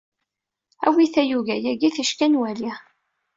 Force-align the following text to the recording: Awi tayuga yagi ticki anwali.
Awi 0.85 1.05
tayuga 1.13 1.55
yagi 1.65 1.89
ticki 1.95 2.21
anwali. 2.27 2.69